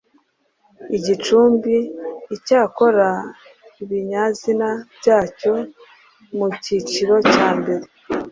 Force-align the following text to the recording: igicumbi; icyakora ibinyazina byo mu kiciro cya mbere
igicumbi; 0.97 1.75
icyakora 2.35 3.09
ibinyazina 3.83 4.69
byo 5.37 5.53
mu 6.37 6.47
kiciro 6.63 7.15
cya 7.33 7.49
mbere 7.59 7.85